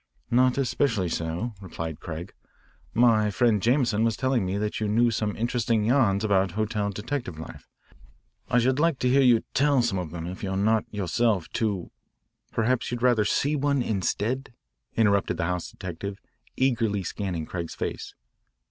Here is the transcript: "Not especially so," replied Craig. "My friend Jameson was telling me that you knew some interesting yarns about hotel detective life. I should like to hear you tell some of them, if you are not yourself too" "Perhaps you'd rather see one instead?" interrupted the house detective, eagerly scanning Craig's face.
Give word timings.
"Not 0.31 0.57
especially 0.57 1.09
so," 1.09 1.53
replied 1.61 1.99
Craig. 1.99 2.33
"My 2.91 3.29
friend 3.29 3.61
Jameson 3.61 4.03
was 4.03 4.17
telling 4.17 4.43
me 4.43 4.57
that 4.57 4.79
you 4.79 4.87
knew 4.87 5.11
some 5.11 5.35
interesting 5.35 5.83
yarns 5.83 6.23
about 6.23 6.53
hotel 6.53 6.89
detective 6.89 7.37
life. 7.37 7.69
I 8.49 8.57
should 8.57 8.79
like 8.79 8.97
to 8.97 9.09
hear 9.09 9.21
you 9.21 9.43
tell 9.53 9.83
some 9.83 9.99
of 9.99 10.09
them, 10.09 10.25
if 10.25 10.41
you 10.41 10.49
are 10.49 10.57
not 10.57 10.85
yourself 10.91 11.49
too" 11.49 11.91
"Perhaps 12.51 12.89
you'd 12.89 13.03
rather 13.03 13.25
see 13.25 13.55
one 13.55 13.83
instead?" 13.83 14.51
interrupted 14.97 15.37
the 15.37 15.45
house 15.45 15.69
detective, 15.69 16.17
eagerly 16.57 17.03
scanning 17.03 17.45
Craig's 17.45 17.75
face. 17.75 18.15